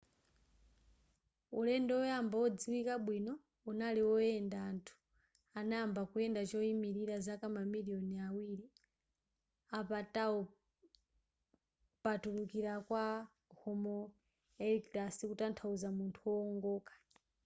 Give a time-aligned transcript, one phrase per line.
[1.59, 3.33] ulendo oyamba odziwika bwino
[3.69, 4.95] unali oyenda anthu
[5.59, 8.67] anayamba kuyenda choyimilira zaka mamiliyoni awiri
[9.79, 10.41] apatawo
[12.03, 13.05] pakutulukira kwa
[13.61, 13.97] homo
[14.65, 16.93] erectus kutanthauza munthu wowongoka